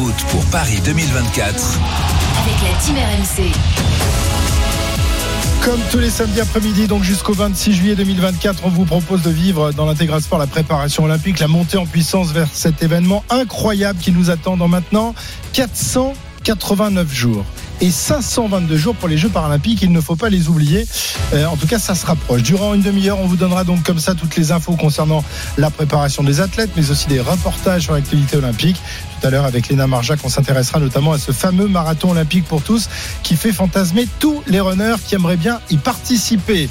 [0.00, 1.78] route pour Paris 2024
[2.42, 3.52] avec la Team RMC.
[5.62, 9.72] Comme tous les samedis après-midi, donc jusqu'au 26 juillet 2024, on vous propose de vivre
[9.72, 14.10] dans l'intégral sport la préparation olympique, la montée en puissance vers cet événement incroyable qui
[14.10, 15.14] nous attend dans maintenant
[15.52, 17.44] 489 jours
[17.82, 19.82] et 522 jours pour les Jeux paralympiques.
[19.82, 20.86] Il ne faut pas les oublier.
[21.34, 22.42] Euh, en tout cas, ça se rapproche.
[22.42, 25.24] Durant une demi-heure, on vous donnera donc comme ça toutes les infos concernant
[25.58, 28.80] la préparation des athlètes, mais aussi des reportages sur l'activité olympique.
[29.20, 32.62] Tout à l'heure, avec Léna Marjac, on s'intéressera notamment à ce fameux marathon olympique pour
[32.62, 32.88] tous
[33.22, 36.70] qui fait fantasmer tous les runners qui aimeraient bien y participer.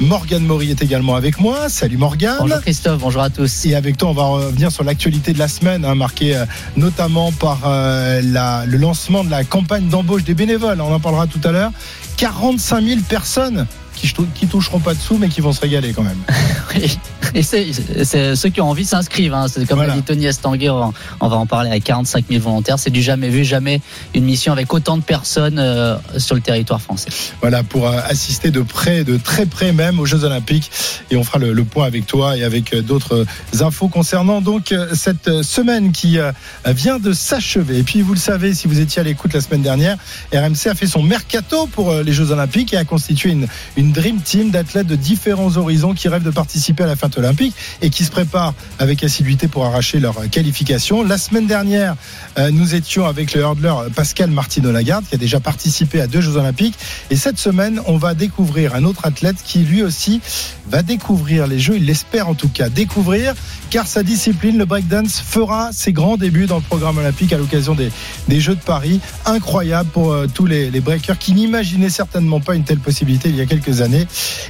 [0.00, 1.68] Morgane Maury est également avec moi.
[1.68, 2.38] Salut Morgane.
[2.40, 3.66] Bonjour Christophe, bonjour à tous.
[3.66, 6.46] Et avec toi, on va revenir sur l'actualité de la semaine, hein, marquée euh,
[6.76, 10.80] notamment par euh, la, le lancement de la campagne d'embauche des bénévoles.
[10.80, 11.72] On en parlera tout à l'heure.
[12.16, 13.66] 45 000 personnes
[14.00, 16.18] qui, qui toucheront pas de sous, mais qui vont se régaler quand même.
[16.74, 16.98] oui.
[17.34, 19.34] Et c'est ceux qui ont envie s'inscrivent.
[19.34, 19.46] Hein.
[19.48, 19.94] C'est comme voilà.
[19.94, 22.78] l'a dit Tony Estanguet, on, on, va en parler avec 45 000 volontaires.
[22.78, 23.80] C'est du jamais vu, jamais
[24.14, 27.10] une mission avec autant de personnes euh, sur le territoire français.
[27.40, 30.70] Voilà, pour euh, assister de près, de très près même aux Jeux Olympiques.
[31.10, 33.26] Et on fera le, le point avec toi et avec euh, d'autres
[33.60, 36.18] infos concernant donc cette semaine qui
[36.66, 37.78] vient de s'achever.
[37.78, 39.96] Et puis vous le savez, si vous étiez à l'écoute la semaine dernière,
[40.32, 43.46] RMC a fait son mercato pour les Jeux Olympiques et a constitué une,
[43.76, 47.54] une dream team d'athlètes de différents horizons qui rêvent de participer à la fête olympique
[47.82, 51.02] et qui se préparent avec assiduité pour arracher leur qualification.
[51.02, 51.96] La semaine dernière,
[52.38, 56.20] euh, nous étions avec le hurdler Pascal Martino Lagarde qui a déjà participé à deux
[56.20, 56.76] Jeux olympiques
[57.10, 60.20] et cette semaine, on va découvrir un autre athlète qui lui aussi
[60.68, 63.34] va découvrir les Jeux, il l'espère en tout cas découvrir
[63.70, 67.74] car sa discipline, le breakdance, fera ses grands débuts dans le programme olympique à l'occasion
[67.74, 67.90] des,
[68.28, 69.00] des, Jeux de Paris.
[69.24, 73.36] Incroyable pour euh, tous les, les, breakers qui n'imaginaient certainement pas une telle possibilité il
[73.36, 73.79] y a quelques années.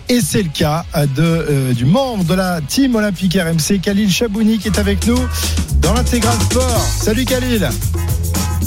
[0.09, 0.85] Et c'est le cas
[1.17, 5.19] de, euh, du membre de la team olympique RMC, Khalil Chabouni, qui est avec nous
[5.81, 6.85] dans l'intégral sport.
[7.01, 7.69] Salut Khalil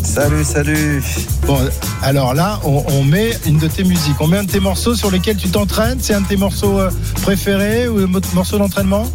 [0.01, 1.03] Salut, salut.
[1.45, 1.57] Bon,
[2.01, 4.15] alors là, on, on, met une de tes musiques.
[4.21, 5.97] On met un de tes morceaux sur lesquels tu t'entraînes.
[5.99, 6.89] C'est un de tes morceaux euh,
[7.23, 9.05] préférés ou morceau d'entraînement?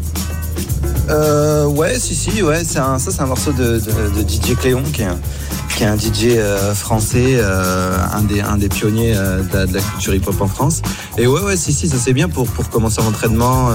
[1.09, 4.55] Euh, ouais, si, si, ouais, c'est un, ça c'est un morceau de, de, de, DJ
[4.55, 5.19] Cléon qui est un,
[5.79, 9.67] qui est un DJ euh, français, euh, un, des, un des pionniers euh, de, la,
[9.67, 10.83] de, la, culture hip-hop en France.
[11.17, 13.71] Et ouais, ouais, si, si, ça c'est bien pour, pour commencer l'entraînement.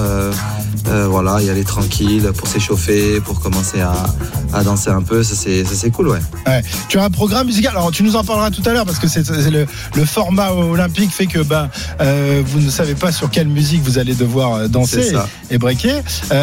[0.88, 3.94] Euh, voilà, y aller tranquille, pour s'échauffer, pour commencer à,
[4.52, 6.18] à, danser un peu, ça c'est cool, ouais.
[6.46, 6.62] ouais.
[6.88, 9.08] Tu as un programme musical, alors tu nous en parleras tout à l'heure parce que
[9.08, 11.68] c'est le, le, format olympique fait que ben,
[12.44, 15.12] vous ne savez pas sur quelle musique vous allez devoir danser
[15.50, 16.00] et, et, breaker.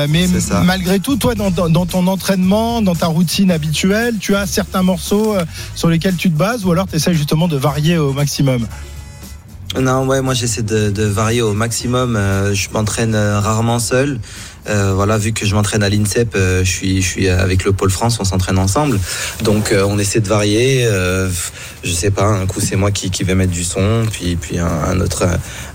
[0.09, 0.27] mais
[0.63, 4.83] malgré tout, toi, dans, dans, dans, ton entraînement, dans ta routine habituelle, tu as certains
[4.83, 5.35] morceaux
[5.75, 8.67] sur lesquels tu te bases ou alors tu essaies justement de varier au maximum?
[9.79, 12.15] Non, ouais, moi j'essaie de, de, varier au maximum.
[12.15, 14.19] Euh, je m'entraîne rarement seul.
[14.69, 17.71] Euh, voilà, vu que je m'entraîne à l'INSEP, euh, je suis, je suis avec le
[17.71, 18.99] Pôle France, on s'entraîne ensemble.
[19.43, 20.87] Donc, euh, on essaie de varier.
[21.83, 24.59] je sais pas, un coup c'est moi qui, qui vais mettre du son, puis, puis
[24.59, 25.27] un, autre,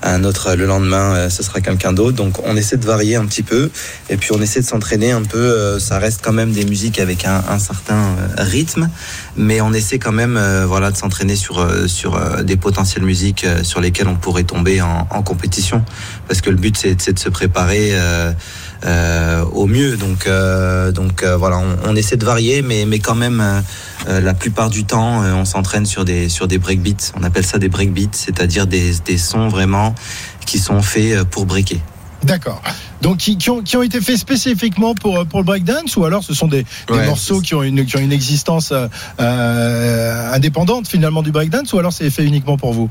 [0.03, 2.17] un autre le lendemain, ce sera quelqu'un d'autre.
[2.17, 3.71] Donc, on essaie de varier un petit peu,
[4.09, 5.79] et puis on essaie de s'entraîner un peu.
[5.81, 8.89] ça reste quand même des musiques avec un, un certain rythme,
[9.37, 14.09] mais on essaie quand même, voilà, de s'entraîner sur, sur des potentielles musiques sur lesquelles
[14.09, 15.85] on pourrait tomber en, en compétition,
[16.29, 17.93] parce que le but c'est de se préparer.
[18.85, 19.97] Euh, au mieux.
[19.97, 23.41] Donc, euh, donc euh, voilà, on, on, essaie de varier, mais, mais quand même,
[24.09, 27.13] euh, la plupart du temps, on s'entraîne sur des, sur des breakbeats.
[27.19, 29.95] On appelle ça des breakbeats, c'est-à-dire des, des sons vraiment
[30.45, 31.81] qui sont faits pour breaker.
[32.23, 32.63] D'accord.
[33.03, 36.25] Donc qui, qui, ont, qui, ont, été faits spécifiquement pour, pour le breakdance ou alors
[36.25, 40.89] ce sont des, des ouais, morceaux qui ont, une, qui ont une existence euh, indépendante
[40.89, 42.91] finalement du breakdance ou alors c'est fait uniquement pour vous,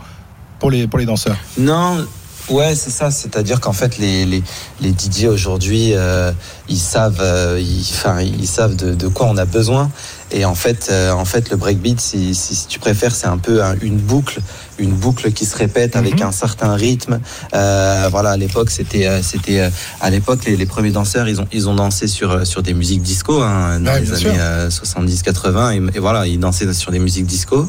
[0.59, 1.37] pour les, pour les danseurs?
[1.57, 2.05] Non,
[2.49, 3.09] Ouais, c'est ça.
[3.09, 4.43] C'est-à-dire qu'en fait, les, les,
[4.79, 6.31] les DJ aujourd'hui, euh,
[6.69, 9.89] ils savent, euh, ils, enfin, ils savent de, de, quoi on a besoin.
[10.31, 13.39] Et en fait, euh, en fait, le breakbeat, si, si, si tu préfères, c'est un
[13.39, 14.39] peu un, une boucle,
[14.77, 16.27] une boucle qui se répète avec mm -hmm.
[16.27, 17.19] un certain rythme.
[17.53, 19.69] Euh, voilà, à l'époque, c'était, c'était,
[20.01, 23.01] à l'époque, les, les, premiers danseurs, ils ont, ils ont dansé sur, sur des musiques
[23.01, 25.73] disco hein, dans ouais, les années 70-80.
[25.73, 27.67] Et, et, voilà, ils dansaient sur des musiques disco.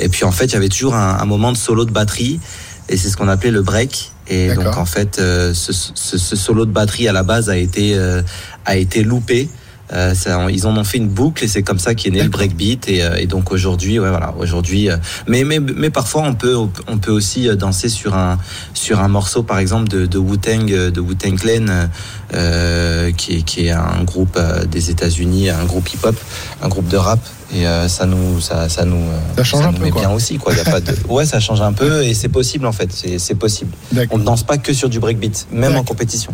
[0.00, 2.40] Et puis, en fait, il y avait toujours un, un moment de solo de batterie.
[2.88, 4.12] Et c'est ce qu'on appelait le break.
[4.28, 7.56] Et donc en fait, euh, ce, ce, ce, solo de batterie à la base a
[7.56, 8.22] été euh,
[8.64, 9.48] a été loupé.
[9.92, 12.28] Euh, ça, ils en ont fait une boucle et c'est comme ça qu'est né le
[12.28, 12.88] breakbeat.
[12.88, 14.88] Et, et donc aujourd'hui ouais voilà aujourd'hui
[15.28, 16.56] mais, mais mais parfois on peut
[16.88, 18.36] on peut aussi danser sur un
[18.74, 21.88] sur un morceau par exemple de, de Wu Tang de Wu Tang Clan
[23.16, 26.16] qui, est, qui est un groupe des États-Unis, un groupe hip-hop,
[26.62, 27.20] un groupe de rap
[27.54, 29.02] et euh, ça nous ça, ça nous
[29.36, 30.00] ça change un nous peu, met quoi.
[30.02, 30.52] bien aussi quoi.
[30.54, 32.92] Y a pas de ouais ça change un peu et c'est possible en fait.
[32.92, 33.72] C'est c'est possible.
[34.10, 36.32] On ne danse pas que sur du breakbeat même en compétition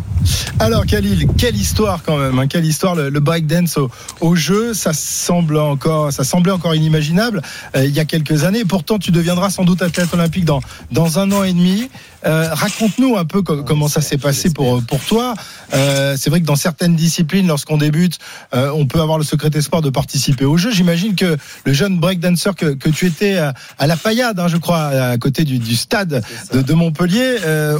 [0.59, 3.89] Alors Khalil, quelle histoire quand même, hein, quelle histoire le, le breakdance au,
[4.21, 7.41] au jeu, ça semble encore, ça semblait encore inimaginable
[7.75, 8.63] euh, il y a quelques années.
[8.63, 10.61] Pourtant, tu deviendras sans doute athlète olympique dans
[10.91, 11.89] dans un an et demi.
[12.25, 15.33] Euh, Raconte-nous un peu co- comment ça s'est passé pour pour toi.
[15.73, 18.17] Euh, C'est vrai que dans certaines disciplines, lorsqu'on débute,
[18.53, 20.71] on peut avoir le secret espoir de participer au jeu.
[20.71, 21.35] J'imagine que
[21.65, 25.17] le jeune breakdancer que, que tu étais à, à la Paillade, hein, je crois, à
[25.17, 26.23] côté du, du stade
[26.53, 27.37] de, de Montpellier,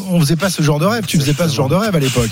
[0.09, 1.05] on faisait pas ce genre de rêve.
[1.05, 2.31] Tu faisais pas ce genre de rêve à l'époque.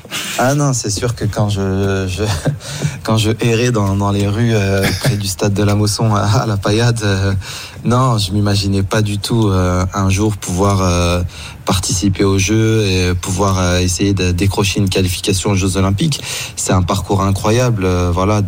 [0.37, 2.07] ah non c'est sûr que quand je,
[3.03, 6.45] quand je errais dans, dans les rues euh, près du stade de la Mosson à,
[6.45, 7.33] la Paillade euh,
[7.83, 11.23] non je m'imaginais pas du tout euh, un jour pouvoir euh,
[11.65, 16.21] participer au jeu et pouvoir essayer de décrocher une qualification aux Jeux Olympiques.
[16.55, 17.87] C'est un parcours incroyable.
[18.11, 18.41] voilà,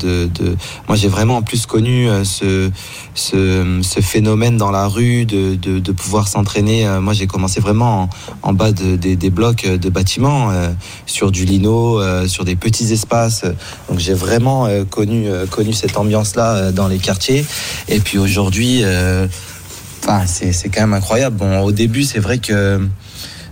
[0.87, 2.71] moi j'ai vraiment en plus connu ce,
[3.13, 6.87] ce, phénomène dans la rue de, de, pouvoir s'entraîner.
[6.99, 8.09] Moi j'ai commencé vraiment
[8.41, 10.51] en, bas de, des, des blocs de bâtiments,
[11.05, 13.43] sur du lino, euh, sur des petits espaces.
[13.89, 17.45] Donc j'ai vraiment euh, connu, euh, connu cette ambiance-là euh, dans les quartiers.
[17.87, 18.83] Et puis aujourd'hui,
[20.03, 21.37] enfin, c'est quand même incroyable.
[21.37, 22.79] Bon, au début, c'est vrai que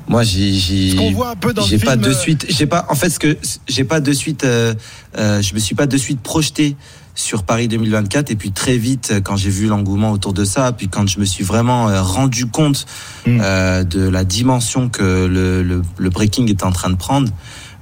[0.08, 2.46] moi, j'ai pas de suite.
[2.50, 2.86] J'ai pas.
[2.90, 3.38] En fait, ce que
[3.68, 4.44] j'ai pas de suite.
[4.44, 4.74] Euh,
[5.18, 6.76] euh, je me suis pas de suite projeté
[7.14, 10.88] sur Paris 2024 et puis très vite quand j'ai vu l'engouement autour de ça puis
[10.88, 12.86] quand je me suis vraiment rendu compte
[13.26, 13.40] Mm.
[13.44, 17.30] euh, de la dimension que le, le, le breaking était en train de prendre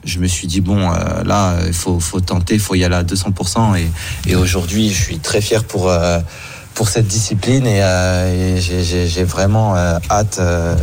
[0.03, 3.03] je me suis dit bon euh, là il faut, tenter il faut y aller à
[3.03, 3.87] 200% et,
[4.29, 6.19] et aujourd'hui je suis très fier pour euh,
[6.79, 10.77] pour cette discipline et, euh, et j'ai- vraiment euh, hâte euh,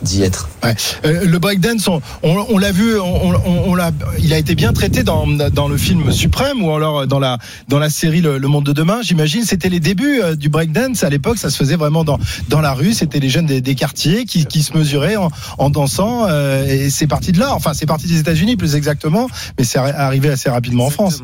[0.00, 0.74] d'y être Ouais.
[1.04, 3.76] Le breakdance, on, on, on l'a vu, on, on,
[4.18, 7.36] il a été bien traité dans, dans le film Suprême ou alors dans la,
[7.68, 9.00] dans la série Le, Le Monde de demain.
[9.02, 11.02] J'imagine, c'était les débuts du breakdance.
[11.04, 12.18] À l'époque, ça se faisait vraiment dans,
[12.48, 12.94] dans la rue.
[12.94, 16.28] C'était les jeunes des, des quartiers qui, qui se mesuraient en, en dansant.
[16.66, 17.52] et c'est parti de là.
[17.54, 19.26] Enfin, c'est parti des États-Unis plus exactement,
[19.58, 21.20] mais c'est arri- arrivé assez rapidement en France.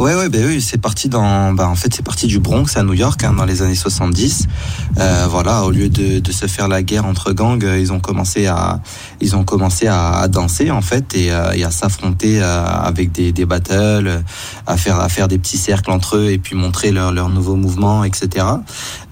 [0.00, 2.82] Ouais, ouais, ben oui, c'est parti dans, bah, en fait, c'est parti du Bronx à
[2.82, 4.46] New York hein, dans les années 70.
[4.98, 8.00] Euh, voilà, au lieu de, de se faire la guerre entre gangs, euh, ils ont
[8.00, 8.80] commencé à,
[9.20, 13.12] ils ont commencé à, à danser en fait et, euh, et à s'affronter euh, avec
[13.12, 14.22] des, des battles,
[14.66, 17.56] à faire, à faire des petits cercles entre eux et puis montrer leur, leur nouveau
[17.56, 18.46] mouvement, etc.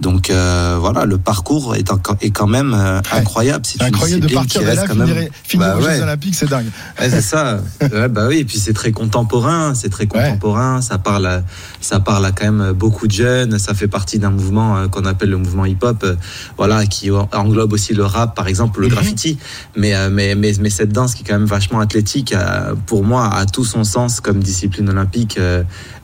[0.00, 1.90] Donc voilà, le parcours est,
[2.22, 2.72] est quand même
[3.12, 3.66] incroyable.
[3.66, 5.96] C'est Incroyable de partir de là, quand même- finir Bah aux ouais.
[5.96, 6.66] Jeux Olympiques, c'est dingue.
[6.98, 7.58] Ouais, c'est ça.
[7.92, 10.77] Ouais, bah oui, et puis c'est très contemporain, c'est très contemporain.
[10.80, 11.42] Ça parle, à,
[11.80, 13.58] ça parle à quand même beaucoup de jeunes.
[13.58, 16.16] Ça fait partie d'un mouvement euh, qu'on appelle le mouvement hip-hop, euh,
[16.56, 18.92] voilà, qui englobe aussi le rap, par exemple, le Mhm.
[18.92, 19.38] graffiti.
[19.76, 22.34] Mais, euh, mais, mais, mais cette danse qui est quand même vachement athlétique,
[22.86, 25.38] pour moi, a tout son sens comme discipline olympique.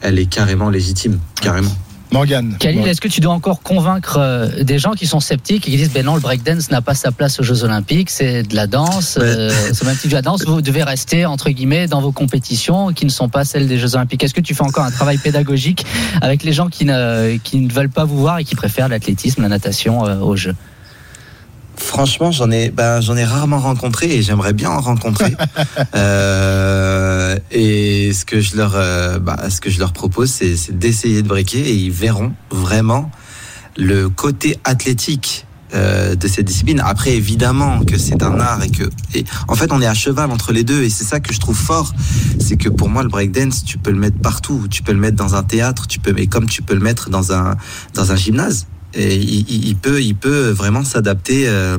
[0.01, 1.75] Elle est carrément légitime, carrément.
[2.15, 2.57] Morgane.
[2.61, 5.77] Khalil, est-ce que tu dois encore convaincre euh, des gens qui sont sceptiques et qui
[5.77, 8.69] disent ben non, le breakdance n'a pas sa place aux Jeux Olympiques, c'est de la
[8.69, 9.25] danse, Ouais.
[9.27, 12.93] euh, c'est même type de la danse, vous devez rester entre guillemets dans vos compétitions
[12.93, 14.23] qui ne sont pas celles des Jeux Olympiques.
[14.23, 15.85] Est-ce que tu fais encore un travail pédagogique
[16.23, 19.43] avec les gens qui ne, qui ne veulent pas vous voir et qui préfèrent l'athlétisme,
[19.43, 20.55] la natation euh, aux Jeux?
[21.85, 25.37] Franchement, j'en ai, ben, j'en ai rarement rencontré et j'aimerais bien en rencontrer.
[25.95, 30.77] Euh, et ce que je leur, euh, bah, ce que je leur propose, c'est, c'est
[30.77, 33.11] d'essayer de breaker et ils verront vraiment
[33.77, 36.81] le côté athlétique euh, de cette discipline.
[36.85, 38.85] Après, évidemment que c'est un art et que,
[39.15, 41.41] et, en fait, on est à cheval entre les deux et c'est ça que je
[41.41, 41.93] trouve fort,
[42.39, 44.67] c'est que pour moi, le breakdance, tu peux le mettre partout.
[44.71, 47.11] Tu peux le mettre dans un théâtre, tu peux, mais comme tu peux le mettre
[47.11, 47.57] dans un,
[47.95, 48.67] dans un gymnase.
[48.97, 51.77] Et il, il- peut, il peut vraiment s'adapter, euh,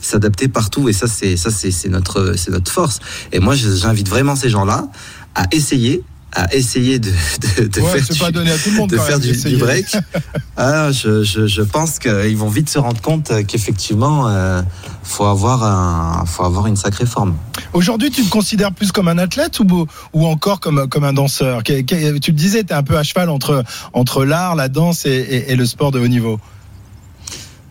[0.00, 0.88] s'adapter partout.
[0.88, 2.98] Et ça, c'est, ça, c'est, notre, c'est notre force.
[3.32, 4.88] Et moi, j'invite vraiment ces gens-là
[5.34, 7.10] à essayer, à essayer de,
[7.58, 9.86] de, de Ouais, faire du, pas donné à tout le monde de faire du, break.
[10.56, 14.60] Ah, je, je, je pense qu'ils vont vite se rendre compte qu'effectivement, euh,
[15.04, 17.36] faut avoir un, faut avoir une sacrée forme.
[17.72, 21.62] Aujourd'hui, tu te considères plus comme un athlète ou, ou encore comme, comme un danseur?
[21.62, 25.10] Tu le disais, tu es un peu à cheval entre, entre l'art, la danse et,
[25.10, 26.40] et- et le sport de haut niveau.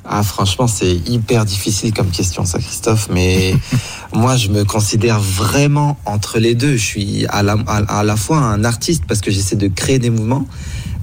[0.09, 3.09] Ah, franchement, c'est hyper difficile comme question, ça, Christophe.
[3.11, 3.53] Mais
[4.13, 6.77] moi, je me considère vraiment entre les deux.
[6.77, 9.99] Je suis à la, à, à la fois un artiste parce que j'essaie de créer
[9.99, 10.47] des mouvements,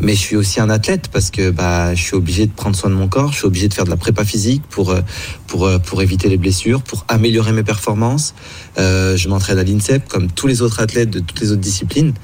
[0.01, 2.89] mais je suis aussi un athlète parce que bah, je suis obligé de prendre soin
[2.89, 3.33] de mon corps.
[3.33, 5.03] Je suis obligé de faire de la prépa physique pour euh,
[5.47, 8.35] pour euh, pour éviter les blessures, pour améliorer mes performances.
[8.79, 12.15] Euh, je m'entraîne à l'INSEP comme tous les autres athlètes de toutes les autres disciplines.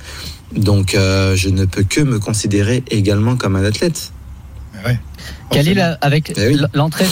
[0.54, 4.12] Donc, euh, je ne peux que me considérer également comme un athlète.
[4.86, 4.98] Ouais.
[5.50, 6.60] Khalil, avec Eh oui.
[6.74, 7.06] l'entrée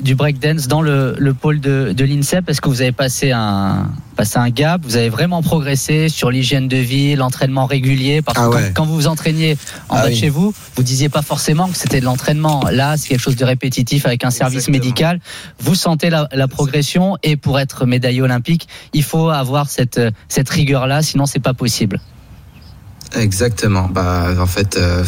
[0.00, 3.90] du breakdance dans le, le pôle de, de l'INSEP, est-ce que vous avez passé un,
[4.16, 4.80] passé un gap?
[4.84, 8.22] Vous avez vraiment progressé sur l'hygiène de vie, l'entraînement régulier?
[8.22, 8.72] Parce que Ah quand- ouais.
[8.74, 9.56] quand, vous vous entraîniez
[9.88, 10.18] en Ah bas de oui.
[10.20, 12.62] chez vous, vous disiez pas forcément que c'était de l'entraînement.
[12.70, 14.84] Là, c'est quelque chose de répétitif avec un service Exactement.
[14.84, 15.20] médical.
[15.58, 20.48] Vous sentez la, la progression et pour être médaillé olympique, il faut avoir cette, cette
[20.48, 22.00] rigueur-là, sinon c'est pas possible.
[23.16, 23.88] Exactement.
[23.88, 25.04] Bah, en fait, euh,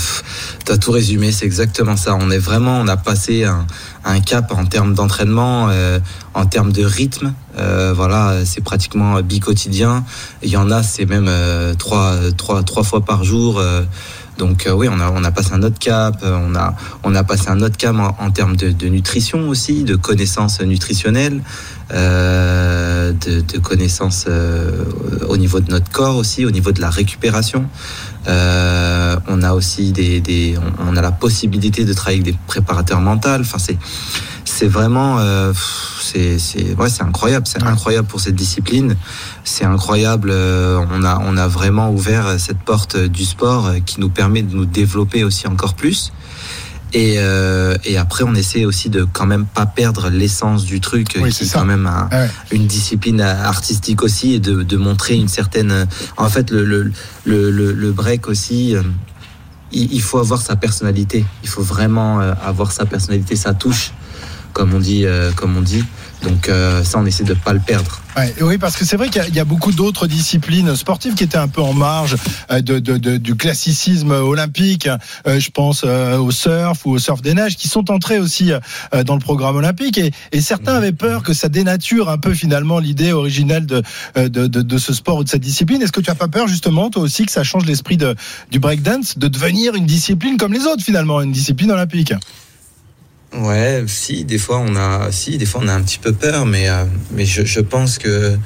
[0.67, 1.31] tu as tout résumé.
[1.31, 2.17] C'est exactement ça.
[2.19, 3.65] On est vraiment, on a passé un,
[4.05, 6.01] un cap en termes d'entraînement, euh,
[6.35, 7.33] en termes de rythme.
[7.59, 10.05] Euh, voilà, c'est pratiquement bi-quotidien.
[10.43, 13.63] Il y en a, c'est même euh, trois, trois, trois fois par jour.
[14.43, 16.17] Donc euh, oui, on a, passé un autre cap.
[16.25, 16.37] euh,
[17.05, 21.41] On a, passé un autre cap en, termes de, nutrition aussi, de connaissances nutritionnelles,
[21.95, 24.27] euh, de, connaissances
[25.29, 27.67] au niveau de notre corps aussi, au niveau de la récupération.
[28.27, 29.93] On a aussi
[30.93, 33.29] la possibilité de travailler avec des préparateurs mentaux.
[33.39, 33.79] Enfin, c'est
[34.55, 35.53] c'est vraiment euh,
[36.03, 37.69] c'est c'est ouais, c'est incroyable, c'est Ouais.
[37.69, 38.97] incroyable pour cette discipline.
[39.45, 40.31] C'est incroyable.
[40.31, 44.55] euh, on a on a vraiment ouvert cette porte du sport qui nous permet de
[44.55, 46.13] nous développer aussi encore plus.
[46.95, 51.17] Et, euh, et après, on essaie aussi de quand même pas perdre l'essence du truc,
[51.19, 52.29] Oui, qui est quand même un, Ouais.
[52.51, 55.87] une discipline artistique aussi, et de, de montrer une certaine.
[56.19, 56.93] En fait, le, le,
[57.25, 58.75] le, break aussi,
[59.73, 61.25] il, il faut avoir sa personnalité.
[61.43, 63.93] Il faut vraiment avoir sa personnalité, sa touche,
[64.53, 65.05] comme on dit.
[65.05, 65.85] euh, comme on dit.
[66.23, 68.01] Donc euh, ça, on essaie de pas le perdre.
[68.41, 71.49] Oui, parce que c'est vrai qu'il y a- beaucoup d'autres disciplines sportives qui étaient un
[71.49, 72.17] peu en marge
[72.51, 74.89] euh, du classicisme olympique.
[75.27, 78.53] Je pense au surf ou au surf des neiges qui sont entrés aussi
[79.07, 79.99] dans le programme olympique.
[79.99, 83.83] Et, certains avaient peur que ça dénature un peu finalement l'idée originelle de,
[84.15, 85.83] de, ce sport ou de cette discipline.
[85.83, 89.19] Est-ce que tu as pas peur justement, toi aussi, que ça change l'esprit du breakdance,
[89.19, 92.13] de devenir une discipline comme les autres finalement, une discipline olympique?
[93.35, 96.45] Ouais, si des fois on a, si des fois on a un petit peu peur,
[96.45, 98.37] mais euh, mais je, je pense que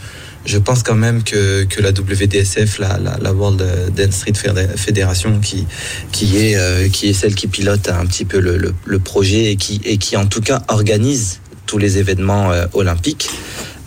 [0.45, 3.65] je pense quand même que, que la WDSF, la, la, la World
[3.97, 5.67] Dance Street Fede- Federation, qui
[6.13, 9.51] qui est euh, qui est celle qui pilote un petit peu le, le, le projet
[9.51, 13.29] et qui et qui en tout cas organise tous les événements euh, olympiques.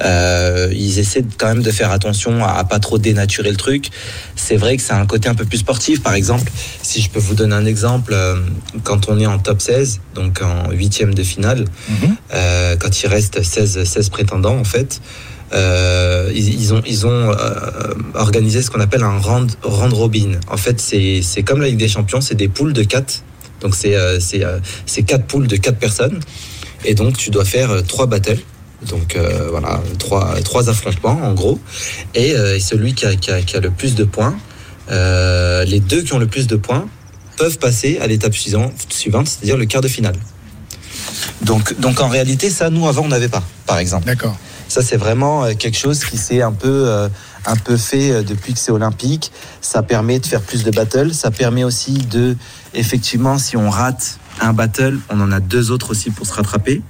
[0.01, 3.89] Euh, ils essaient quand même de faire attention à, à pas trop dénaturer le truc.
[4.35, 6.01] C'est vrai que c'est un côté un peu plus sportif.
[6.01, 6.51] Par exemple,
[6.81, 8.35] si je peux vous donner un exemple, euh,
[8.83, 11.65] quand on est en top 16, donc en huitième de finale,
[12.33, 15.01] euh, quand il reste 16, 16 prétendants en fait,
[15.51, 17.33] euh, ils, ils ont, ils ont euh,
[18.13, 20.31] organisé ce qu'on appelle un round, round robin.
[20.47, 23.23] En fait, c'est c'est comme la Ligue des Champions, c'est des poules de 4.
[23.61, 26.19] Donc c'est euh, c'est euh, c'est quatre poules de 4 personnes.
[26.85, 28.39] Et donc tu dois faire euh, trois battles.
[28.87, 31.59] Donc euh, voilà, trois, trois affrontements en gros.
[32.15, 34.37] Et, euh, et celui qui a, qui, a, qui a le plus de points,
[34.89, 36.87] euh, les deux qui ont le plus de points
[37.37, 40.15] peuvent passer à l'étape suivante, c'est-à-dire le quart de finale.
[41.41, 44.05] Donc, donc en réalité, ça, nous, avant, on n'avait pas, par exemple.
[44.05, 44.37] D'accord.
[44.67, 47.09] Ça, c'est vraiment quelque chose qui s'est un peu,
[47.45, 49.31] un peu fait depuis que c'est olympique.
[49.61, 51.13] Ça permet de faire plus de battles.
[51.13, 52.35] Ça permet aussi de,
[52.73, 56.81] effectivement, si on rate un battle, on en a deux autres aussi pour se rattraper,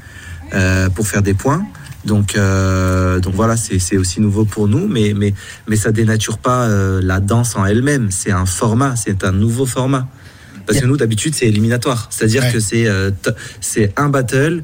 [0.96, 1.63] pour faire des points.
[2.09, 5.33] Donc, euh, donc voilà, c'est aussi nouveau pour nous, mais, mais,
[5.67, 8.09] mais ça dénature pas euh, la danse en elle-même.
[8.11, 10.07] C'est un format, c'est un nouveau format.
[10.65, 12.07] Parce que nous, d'habitude, c'est éliminatoire.
[12.09, 12.51] C'est-à-dire Ouais.
[12.51, 13.11] que c'est euh,
[13.61, 14.63] c'est un battle,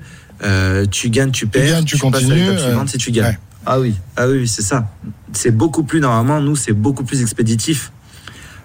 [0.92, 3.26] tu gagnes, tu perds, gagnes, tu passes à continues, l'étape euh, suivante si tu gagnes.
[3.26, 3.40] ouais.
[3.68, 4.88] Ah oui, ah oui, c'est ça.
[5.34, 7.92] C'est beaucoup plus, normalement, nous, c'est beaucoup plus expéditif.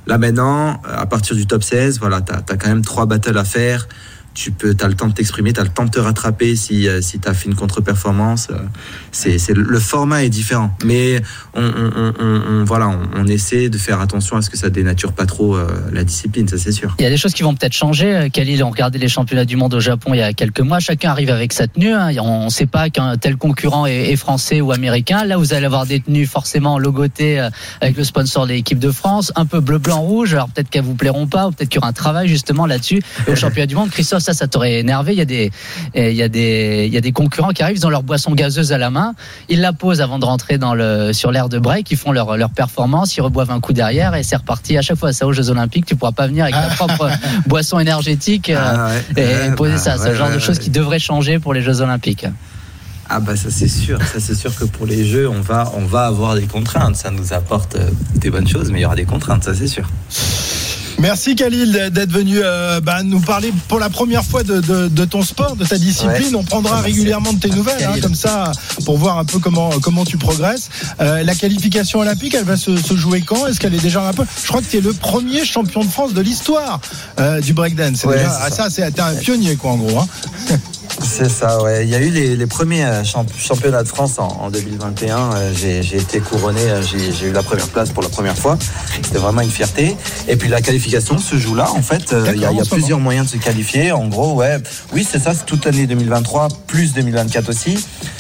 [0.06, 3.44] Là maintenant, à partir du top 16, voilà, tu as, quand même trois battles à
[3.44, 3.87] faire.
[4.42, 6.88] Tu peux, as le temps de t'exprimer, tu as le temps de te rattraper si,
[6.88, 8.49] euh, si tu as fait une contre-performance.
[8.50, 8.56] euh,
[9.12, 10.75] C'est, le format est différent.
[10.82, 11.20] Mais
[11.52, 14.70] on, on, on, on- on- voilà, on, essaie de faire attention à ce que ça
[14.70, 16.94] dénature pas trop euh, la discipline, ça c'est sûr.
[16.99, 18.28] Il y a des choses qui vont peut-être changer.
[18.32, 20.80] Khalil, on regardait les championnats du monde au Japon il y a quelques mois.
[20.80, 21.92] Chacun arrive avec sa tenue.
[21.92, 22.11] hein.
[22.23, 25.25] On ne sait pas qu'un tel concurrent est, est français ou américain.
[25.26, 27.47] Là, vous allez avoir des tenues forcément logotées
[27.82, 30.32] avec le sponsor de l'équipe de France, un peu bleu, blanc, rouge.
[30.32, 33.02] Alors peut-être qu'elles vous plairont pas, ou peut-être qu'il y aura un travail justement là-dessus.
[33.28, 35.12] Et au championnat du monde, Christophe, ça, ça t'aurait énervé.
[35.12, 35.50] Il y a des,
[35.94, 38.32] il y a des, il y a des concurrents qui arrivent, ils ont leur boisson
[38.32, 39.14] gazeuse à la main.
[39.49, 41.90] Ils la posent avant de rentrer dans le, sur l'air de break.
[41.90, 44.76] Ils font leur, leur performance, ils reboivent un coup derrière et c'est reparti.
[44.76, 47.10] À chaque fois, ça aux Jeux Olympiques, tu pourras pas venir avec ta propre
[47.46, 48.50] boisson énergétique.
[48.50, 50.70] euh, Ah ouais, et ouais, poser bah, ça, c'est ouais, le genre de choses qui
[50.70, 52.26] devraient changer pour les Jeux Olympiques.
[53.12, 55.84] Ah bah ça c'est sûr, ça c'est sûr que pour les jeux on va on
[55.84, 58.94] va avoir des contraintes, ça nous apporte euh, des bonnes choses, mais il y aura
[58.94, 59.90] des contraintes, ça c'est sûr.
[61.00, 65.04] Merci Khalil d'être venu euh, bah, nous parler pour la première fois de, de, de
[65.07, 66.37] ton sport, de ta discipline.
[66.37, 68.52] On prendra régulièrement de tes nouvelles, hein, comme ça,
[68.85, 70.69] pour voir un peu comment comment tu progresses.
[71.00, 73.47] Euh, la qualification olympique, elle va se, se jouer quand?
[73.47, 74.25] Est-ce qu'elle est déjà un peu?
[74.42, 76.80] Je crois que tu es le premier champion de France de l'histoire
[77.19, 78.04] euh, du breakdance.
[78.04, 78.64] Ouais, déjà, ah, ça.
[78.64, 80.00] ça, c'est t'es un pionnier quoi en gros.
[80.00, 80.07] Hein.
[81.02, 81.85] C'est ça, ouais.
[81.85, 85.16] Il y a eu les, les premiers euh, champ- championnats de France en, en 2021.
[85.35, 88.37] Euh, J'ai j'ai été couronné, euh, j'ai j'ai eu la première place pour la première
[88.37, 88.59] fois.
[89.02, 89.97] C'était vraiment une fierté.
[90.28, 92.14] Et puis la qualification se joue là, en fait.
[92.35, 93.92] Il y a, il y plusieurs moyens de se qualifier.
[93.92, 94.59] En gros, ouais.
[94.92, 97.78] Oui, c'est ça, c'est toute l'année 2023, plus 2024 aussi.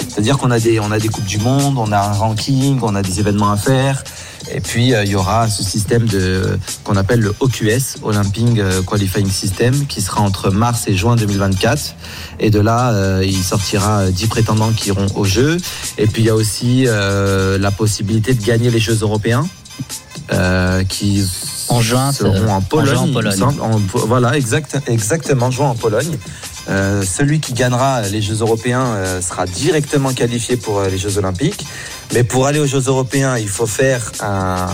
[0.08, 2.94] C'est-à-dire qu'on a des, on a des coupes du monde, on a un ranking, on
[2.94, 4.02] a des événements à faire.
[4.52, 8.82] Et puis euh, il y aura ce système de qu'on appelle le OQS, Olympic euh,
[8.82, 11.94] Qualifying System, qui sera entre mars et juin 2024.
[12.40, 15.56] Et de là, euh, il sortira euh, 10 prétendants qui iront aux Jeux.
[15.98, 19.46] Et puis il y a aussi euh, la possibilité de gagner les Jeux européens,
[20.32, 21.24] euh, qui
[21.68, 22.86] En juin, seront en Pologne.
[22.88, 23.38] juin en il me Pologne.
[23.38, 23.60] semble.
[23.60, 26.16] En- voilà, exact, exactement, juin en Pologne.
[26.68, 31.64] Euh, celui qui gagnera les Jeux européens euh, sera directement qualifié pour les Jeux olympiques.
[32.12, 34.66] Mais pour aller aux Jeux européens, il faut faire un,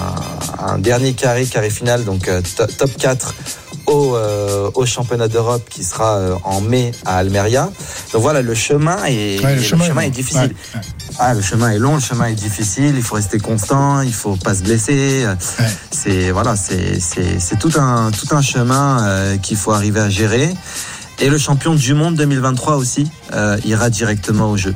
[0.66, 3.34] un dernier carré, carré final, donc euh, to- top 4
[3.86, 7.70] au, euh, au championnat d'Europe qui sera euh, en mai à Almeria.
[8.12, 10.40] Donc voilà, le chemin est, Ouais, le chemin est, difficile.
[10.40, 10.80] Ouais, ouais.
[11.18, 14.36] Ah, le chemin est long, le chemin est difficile, il faut rester constant, il faut
[14.36, 15.24] pas se blesser.
[15.90, 20.08] C'est voilà, c'est c'est c'est tout un tout un chemin euh, qu'il faut arriver à
[20.10, 20.52] gérer.
[21.20, 24.74] Et le champion du monde 2023 aussi euh, ira directement au jeu.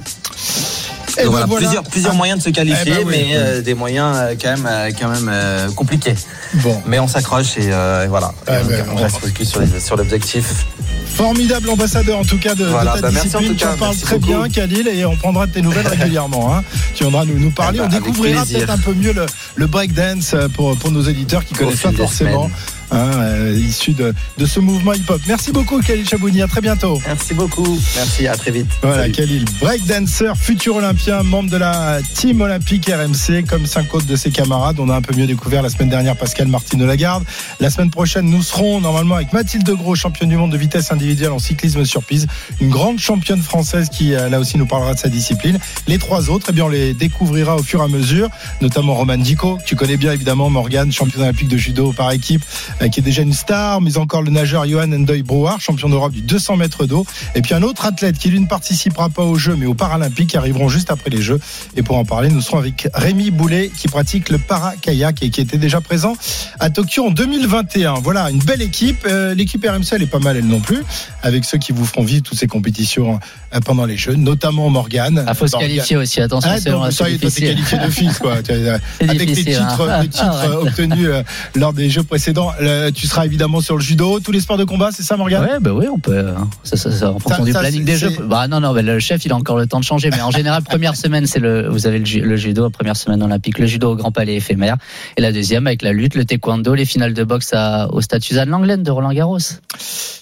[1.19, 1.67] Et Donc ben voilà, voilà.
[1.67, 3.31] plusieurs plusieurs Ah, moyens de se qualifier, Eh ben oui, mais oui.
[3.35, 6.14] euh, des moyens euh, quand même euh, quand même compliqués.
[6.55, 6.83] Bon.
[6.87, 7.71] Mais on s'accroche et,
[8.09, 8.33] voilà.
[8.49, 9.52] Et donc, ben, on on- reste focus
[9.85, 10.67] sur l'objectif.
[11.14, 13.57] Formidable ambassadeur en tout cas de, de Voilà, ta bah, discipline.
[13.57, 14.33] tu en parles très beaucoup.
[14.33, 16.55] bien, Khalil, et on prendra de tes nouvelles régulièrement.
[16.57, 16.62] Hein.
[16.95, 17.79] Tu viendras nous, nous parler.
[17.83, 19.26] Eh on découvrira peut-être un peu mieux le,
[19.57, 22.57] le breakdance pour, pour nos éditeurs qui connaissent pas forcément, semaines.
[22.91, 25.21] Hein, euh, issus de, de ce mouvement hip-hop.
[25.27, 26.43] Merci beaucoup, Khalil Chabouni.
[26.43, 27.01] À très bientôt.
[27.07, 27.79] Merci beaucoup.
[27.97, 28.69] Merci, à très vite.
[28.83, 29.13] Voilà, Salut.
[29.13, 34.31] Khalil, breakdancer, futur olympien, membre de la team olympique RMC, comme cinq autres de ses
[34.31, 34.79] camarades.
[34.81, 37.25] On a un peu mieux découvert la semaine dernière Pascal Martino Lagarde.
[37.61, 41.33] La semaine prochaine, nous serons normalement avec Mathilde Gros, championne du monde de vitesse individuelle
[41.33, 42.29] en cyclisme sur piste,
[42.61, 45.59] une grande championne française qui euh, là aussi nous parlera de sa discipline.
[45.87, 48.29] Les trois autres, eh bien, on les découvrira au fur et à mesure,
[48.61, 52.45] notamment Roman Dico, tu connais bien évidemment, Morgan, champion olympique de judo par équipe,
[52.89, 56.23] qui est déjà une star, mais encore le nageur Johan Ndoye Brouard, champion d'Europe du
[56.23, 57.05] 200 mètres d'eau.
[57.35, 60.31] Et puis un autre athlète qui lui ne participera pas aux Jeux, mais aux Paralympiques,
[60.31, 61.39] qui arriveront juste après les Jeux.
[61.77, 65.41] Et pour en parler, nous serons avec Rémi Boulet, qui pratique le para-kayak et qui
[65.41, 66.15] était déjà présent
[66.59, 67.95] à Tokyo en 2021.
[67.95, 69.05] Voilà, une belle équipe.
[69.07, 70.83] Euh, L'équipe RMC, elle est pas mal, elle non plus,
[71.23, 73.19] avec ceux qui vous feront vivre toutes ces compétitions
[73.55, 75.25] euh, pendant les Jeux, notamment Morgane.
[75.28, 78.43] Il faut se qualifier aussi, attention, Ah, c'est donc, ça toi, t'es qualifié quoi.
[78.43, 80.02] Tu as- C'est Avec les titres, hein.
[80.02, 80.54] les titres Ah, ouais.
[80.54, 81.23] euh, obtenus euh,
[81.54, 84.65] lors des Jeux précédents, le- tu seras évidemment sur le judo, tous les sports de
[84.65, 85.43] combat, c'est ça, Morgane?
[85.45, 86.19] Ouais, bah oui, on peut.
[86.28, 86.49] hein.
[86.65, 88.11] Ça, ça, ça, en fonction du planning des jeux.
[88.28, 90.11] Bah non, non, mais le chef, il a encore le temps de changer.
[90.11, 93.23] Mais en général, première semaine, c'est le, vous avez le, ju- le judo, première semaine
[93.23, 94.76] olympique, le judo au Grand Palais éphémère,
[95.17, 98.23] et la deuxième avec la lutte, le taekwondo, les finales de boxe à- au stade
[98.23, 99.39] Suzanne Langlaine de Roland Garros.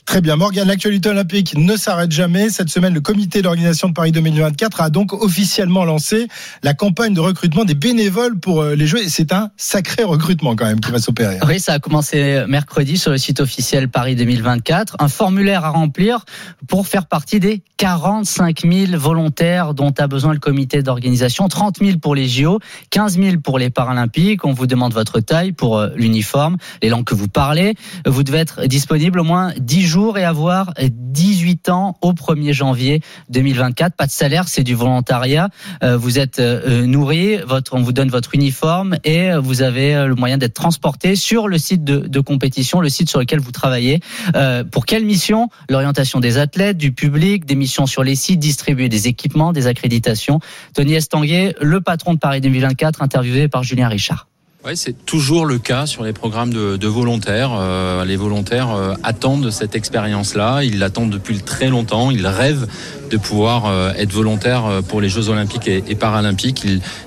[0.08, 0.36] Très bien.
[0.36, 2.48] Morgane, l'actualité olympique ne s'arrête jamais.
[2.48, 6.28] Cette semaine, le comité d'organisation de Paris 2024 a donc officiellement lancé
[6.62, 9.02] la campagne de recrutement des bénévoles pour euh, les Jeux.
[9.02, 11.36] Et c'est un sacré recrutement quand même qui va s'opérer.
[11.36, 11.46] hein.
[11.46, 14.96] Oui, ça a commencé mercredi sur le site officiel Paris 2024.
[14.98, 16.24] Un formulaire à remplir
[16.68, 21.48] pour faire partie des 45 000 volontaires dont a besoin le comité d'organisation.
[21.48, 24.46] 30 000 pour les JO, 15 000 pour les Paralympiques.
[24.46, 27.74] On vous demande votre taille pour euh, l'uniforme, les langues que vous parlez.
[28.06, 33.02] Vous devez être disponible au moins 10 jours et avoir 18 ans au 1er janvier
[33.30, 33.96] 2024.
[33.96, 35.48] Pas de salaire, c'est du volontariat.
[35.82, 39.94] Euh, Vous êtes euh, nourri, votre, on vous donne votre uniforme et euh, vous avez
[39.94, 43.40] euh, le moyen d'être transporté sur le site de, de compétition, le site sur lequel
[43.40, 44.00] vous travaillez.
[44.36, 45.48] Euh, pour quelle mission?
[45.68, 50.38] L'orientation des athlètes, du public, des missions sur les sites, distribuer des équipements, des accréditations.
[50.74, 54.27] Tony Estanguet, le patron de Paris 2024, interviewé par Julien Richard.
[54.64, 57.52] Oui, c'est toujours le cas sur les programmes de, volontaires.
[57.54, 60.64] Euh, les volontaires euh, attendent cette expérience-là.
[60.64, 62.10] Ils l'attendent depuis très longtemps.
[62.10, 62.66] Ils rêvent
[63.08, 66.64] de pouvoir euh, être volontaires pour les Jeux Olympiques et, Paralympiques.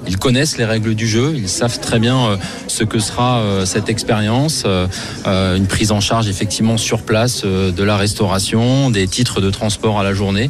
[0.08, 1.34] Ils, connaissent les règles du jeu.
[1.36, 4.66] Ils savent très bien ce que sera cette expérience.
[5.26, 10.04] Une prise en charge effectivement sur place de la restauration, des titres de transport à
[10.04, 10.50] la journée,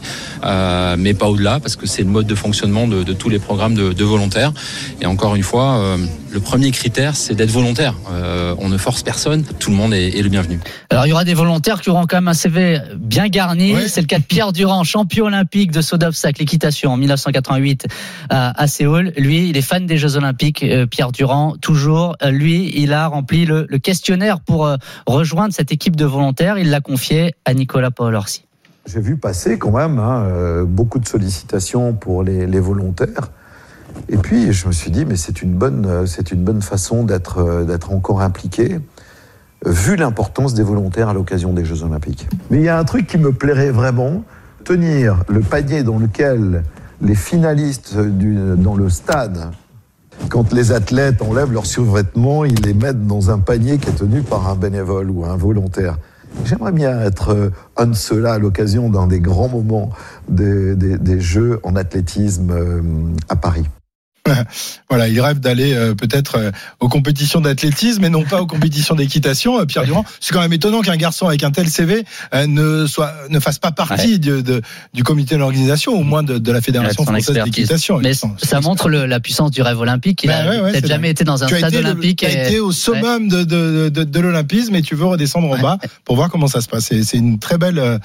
[0.97, 3.93] mais pas au-delà parce que c'est le mode de fonctionnement de, tous les programmes de,
[3.93, 4.53] de volontaires.
[5.01, 5.97] Et encore une fois,
[6.31, 7.93] le premier critère, c'est d'être volontaire.
[8.11, 9.43] Euh, on ne force personne.
[9.43, 10.59] Tout le monde est, est le bienvenu.
[10.89, 13.73] Alors il y aura des volontaires qui auront quand même un CV bien garni.
[13.73, 13.87] Ouais.
[13.87, 17.87] C'est le cas de Pierre Durand, champion olympique de saut d'obstacle équitation en 1988
[18.29, 19.11] à, Séoul.
[19.17, 20.63] Lui, il est fan des Jeux olympiques.
[20.63, 22.15] Euh, Pierre Durand, toujours.
[22.23, 24.69] Euh, lui, il a rempli le, questionnaire pour
[25.07, 26.57] rejoindre cette équipe de volontaires.
[26.57, 28.45] Il l'a confié à Nicolas Paolorsi.
[28.85, 33.31] J'ai vu passer quand même hein, beaucoup de sollicitations pour les, les volontaires.
[34.09, 37.63] Et puis, je me suis dit, mais c'est une bonne, c'est une bonne façon d'être,
[37.65, 38.79] d'être encore impliqué
[39.65, 42.27] vu l'importance des volontaires à l'occasion des Jeux Olympiques.
[42.49, 44.23] Mais il y a un truc qui me plairait vraiment,
[44.63, 46.63] tenir le panier dans lequel
[47.01, 49.51] les finalistes dans le stade,
[50.29, 54.21] quand les athlètes enlèvent leurs survêtements, ils les mettent dans un panier qui est tenu
[54.21, 55.97] par un bénévole ou un volontaire.
[56.45, 59.89] J'aimerais bien être un de ceux-là à l'occasion d'un des grands moments
[60.29, 62.81] des, des Jeux en athlétisme euh,
[63.29, 63.65] à Paris.
[64.89, 68.93] voilà, il rêve d'aller euh, peut-être euh, aux compétitions d'athlétisme et non pas aux compétitions
[68.93, 69.59] d'équitation.
[69.59, 73.13] Euh, Pierre Durand, c'est quand même étonnant qu'un garçon avec un tel CV ne soit
[73.29, 74.61] ne fasse pas partie de,
[74.93, 77.99] du comité d'organisation, au moins de, la fédération française d'équitation.
[77.99, 80.23] Mais ça montre la puissance du rêve olympique.
[80.23, 82.19] Il n'a peut-être jamais été dans un stade olympique.
[82.19, 83.43] Tu as été au summum de,
[83.89, 86.91] de, l'olympisme et tu veux redescendre en bas pour voir comment ça se passe.
[87.03, 87.99] C'est une très belle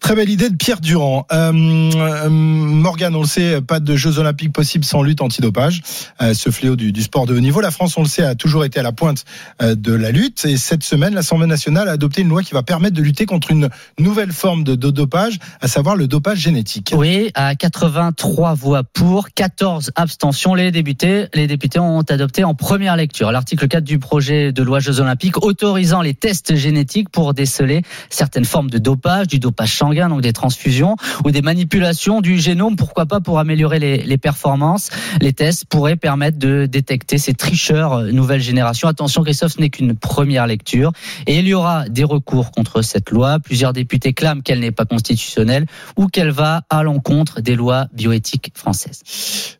[0.00, 1.26] Très belle idée de Pierre Durand.
[1.32, 5.82] Euh, euh, Morgan, on le sait, pas de Jeux Olympiques possibles sans lutte antidopage.
[6.22, 7.60] Euh, ce fléau du, sport de haut niveau.
[7.60, 9.24] La France, on le sait, a toujours été à la pointe
[9.60, 10.44] euh, de la lutte.
[10.44, 13.50] Et cette semaine, l'Assemblée nationale a adopté une loi qui va permettre de lutter contre
[13.50, 16.94] une nouvelle forme de, de dopage, à savoir le dopage génétique.
[16.96, 20.54] Oui, à 83 voix pour, 14 abstentions.
[20.54, 24.78] Les députés, les députés ont adopté en première lecture l'article 4 du projet de loi
[24.78, 29.74] Jeux Olympiques autorisant les tests génétiques pour déceler certaines formes de dopage, du dopage
[30.08, 34.90] donc des transfusions, ou des manipulations du génome, pourquoi pas pour améliorer les, performances.
[35.20, 38.88] Les tests pourraient permettre de détecter ces tricheurs euh, nouvelle génération.
[38.88, 40.92] Attention, Christophe, ce n'est qu'une première lecture.
[41.26, 43.38] Et il y aura des recours contre cette loi.
[43.38, 48.50] Plusieurs députés clament qu'elle n'est pas constitutionnelle ou qu'elle va à l'encontre des lois bioéthiques
[48.54, 49.02] françaises.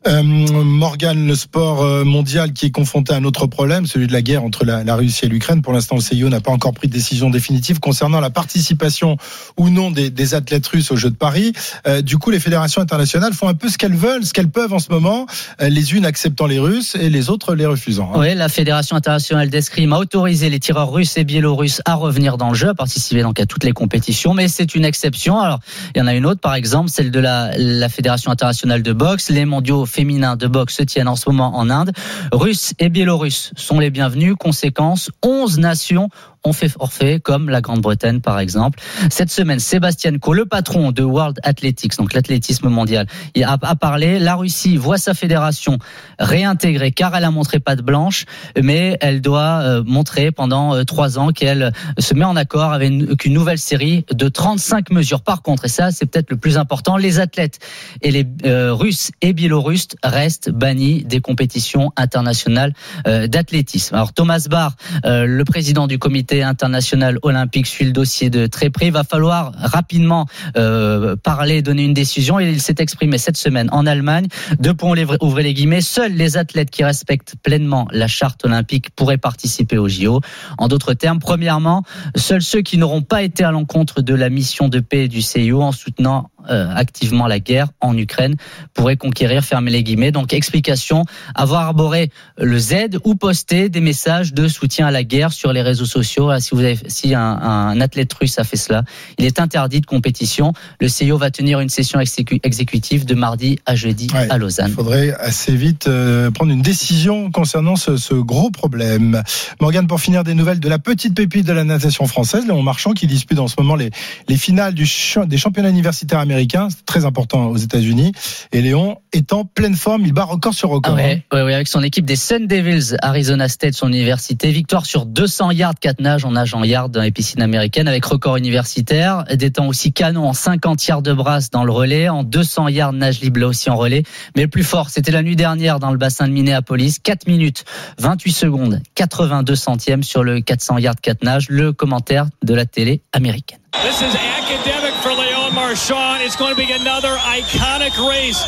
[0.09, 4.13] Euh, Morgan, le sport euh, mondial qui est confronté à un autre problème, celui de
[4.13, 5.63] la guerre entre la, la Russie et l'Ukraine.
[5.63, 9.17] Pour l'instant, le CIO n'a pas encore pris de décision définitive concernant la participation
[9.57, 11.53] ou non des, des athlètes russes aux Jeux de Paris.
[11.87, 14.73] Euh, du coup, les fédérations internationales font un peu ce qu'elles veulent, ce qu'elles peuvent
[14.75, 15.27] en ce moment,
[15.63, 18.11] euh, les unes acceptant les Russes et les autres les refusant.
[18.13, 18.19] Hein.
[18.19, 22.49] Oui, la Fédération internationale d'escrime a autorisé les tireurs russes et biélorusses à revenir dans
[22.49, 25.41] le jeu, à participer donc à toutes les compétitions, mais c'est une exception.
[25.41, 25.61] Alors,
[25.95, 28.93] il y en a une autre, par exemple, celle de la, la Fédération internationale de
[28.93, 29.31] boxe.
[29.31, 31.93] Les mondiaux féminins de boxe se tiennent en ce moment en Inde.
[32.33, 34.35] Russes et biélorusses sont les bienvenus.
[34.37, 36.09] Conséquence, 11 nations
[36.45, 38.79] ont fait forfait, comme la Grande-Bretagne par exemple.
[39.11, 43.07] Cette semaine, Sébastien Coe, le patron de World Athletics, donc l'athlétisme mondial,
[43.43, 44.19] a, parlé.
[44.19, 45.79] La Russie voit sa fédération
[46.19, 48.25] réintégrée car elle a montré pas de blanche,
[48.61, 53.25] mais elle doit euh, montrer pendant euh, trois ans qu'elle se met en accord avec
[53.25, 55.23] une, nouvelle série de 35 mesures.
[55.23, 57.59] Par contre, et ça c'est peut-être le plus important, les athlètes
[58.03, 62.73] et les euh, Russes et Biélorusses restent bannis des compétitions internationales
[63.05, 63.95] d'athlétisme.
[63.95, 68.87] Alors Thomas Barr, le président du comité international olympique suit le dossier de très près.
[68.87, 72.39] Il va falloir rapidement euh, parler, donner une décision.
[72.41, 74.27] Et il s'est exprimé cette semaine en Allemagne.
[74.59, 75.81] Deux points, ouvrez les guillemets.
[75.81, 80.21] Seuls les athlètes qui respectent pleinement la charte olympique pourraient participer au JO.
[80.59, 81.83] En d'autres termes, premièrement,
[82.17, 85.63] seuls ceux qui n'auront pas été à l'encontre de la mission de paix du CIO
[85.63, 88.37] en soutenant activement la guerre en Ukraine
[88.75, 90.13] pourraient conquérir, fermer les guillemets.
[90.13, 95.33] Donc explication, avoir arboré le Z ou poster des messages de soutien à la guerre
[95.33, 96.31] sur les réseaux sociaux.
[96.41, 98.85] Si vous avez, si un, un athlète russe a fait cela,
[99.19, 100.53] il est interdit de compétition.
[100.81, 104.69] Le CIO va tenir une session exécutive de mardi à jeudi à Lausanne.
[104.69, 109.23] Il faudrait assez vite euh, prendre une décision concernant ce, ce gros problème.
[109.61, 112.93] Morgane, pour finir des nouvelles de la petite pépite de la natation française, Léon Marchand,
[112.93, 113.91] qui dispute en ce moment les,
[114.29, 114.89] les finales du,
[115.27, 116.38] des championnats universitaires américains
[116.71, 118.13] c'est très important aux États-Unis.
[118.53, 120.95] Et Léon est en pleine forme, il bat record sur record.
[120.95, 121.45] Ah ouais, hein.
[121.45, 124.51] ouais, avec son équipe des Sun Devils, Arizona State, son université.
[124.51, 128.05] Victoire sur 200 yards, 4 nages, en nage en yard dans les piscines américaines avec
[128.05, 129.25] record universitaire.
[129.35, 132.93] Des temps aussi canon en 50 yards de brasse dans le relais, en 200 yards
[132.93, 134.03] nage libre aussi en relais.
[134.37, 136.99] Mais le plus fort, c'était la nuit dernière dans le bassin de Minneapolis.
[137.03, 137.65] 4 minutes,
[137.99, 141.47] 28 secondes, 82 centièmes sur le 400 yards 4 nages.
[141.49, 143.59] Le commentaire de la télé américaine.
[143.73, 146.23] This is academic for Léon Marchand.
[146.23, 148.43] It's going to be another iconic race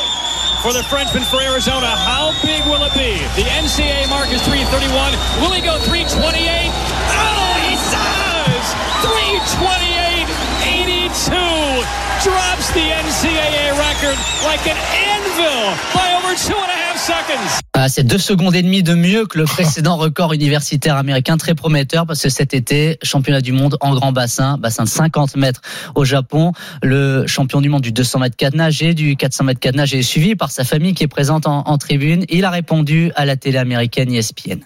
[0.63, 1.87] for the Frenchman for Arizona.
[1.87, 3.19] How big will it be?
[3.37, 5.13] The NCAA mark is 331.
[5.41, 6.11] Will he go 328?
[6.21, 8.67] Oh, he does!
[9.05, 10.29] 328
[11.09, 16.91] 82 drops the NCAA record like an anvil by over two and a half
[17.73, 21.55] Ah, c'est deux secondes et demie de mieux que le précédent record universitaire américain, très
[21.55, 25.63] prometteur parce que cet été, championnat du monde en grand bassin, bassin de 50 mètres
[25.95, 26.53] au Japon.
[26.83, 29.95] Le champion du monde du 200 mètres 4 nage et du 400 mètres 4 nage
[29.95, 32.27] est suivi par sa famille qui est présente en, en tribune.
[32.29, 34.61] Il a répondu à la télé américaine ESPN.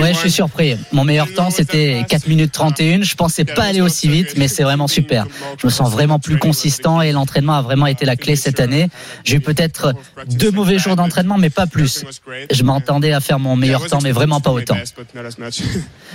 [0.00, 0.76] Ouais, je suis surpris.
[0.92, 3.02] Mon meilleur temps, c'était 4 minutes 31.
[3.02, 5.26] Je pensais pas aller aussi vite, mais c'est vraiment super.
[5.60, 8.88] Je me sens vraiment plus consistant et l'entraînement a vraiment été la clé cette année.
[9.24, 9.94] J'ai eu peut-être
[10.26, 12.04] deux mauvais jours d'entraînement, mais pas plus.
[12.50, 14.76] Je m'entendais à faire mon meilleur temps, mais vraiment pas autant.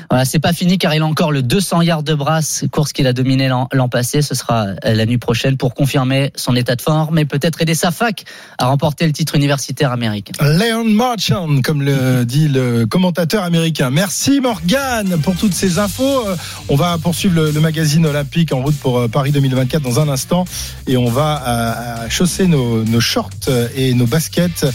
[0.09, 3.07] Voilà, c'est pas fini car il a encore le 200 yards de brasse, course qu'il
[3.07, 4.21] a dominé l'an passé.
[4.21, 7.91] Ce sera la nuit prochaine pour confirmer son état de forme mais peut-être aider sa
[7.91, 8.23] fac
[8.57, 10.33] à remporter le titre universitaire américain.
[10.41, 13.89] Leon Marchand, comme le dit le commentateur américain.
[13.89, 16.27] Merci Morgan pour toutes ces infos.
[16.27, 16.35] Euh,
[16.69, 20.07] on va poursuivre le, le magazine olympique en route pour euh, Paris 2024 dans un
[20.09, 20.45] instant
[20.87, 24.65] et on va euh, chausser nos, nos, shorts et nos baskets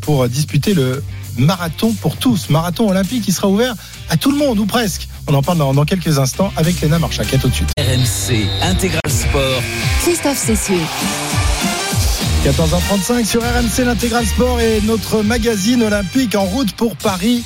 [0.00, 1.02] pour disputer le
[1.38, 3.74] marathon pour tous, marathon olympique qui sera ouvert
[4.08, 5.08] à tout le monde ou presque.
[5.26, 7.32] On en parle dans, dans quelques instants avec Léna Marchak.
[7.32, 7.70] À tout de suite.
[7.78, 9.62] RMC Intégral Sport.
[10.02, 10.80] Christophe Cessieux.
[12.44, 17.44] 14h35 sur RMC l'intégral sport et notre magazine olympique en route pour Paris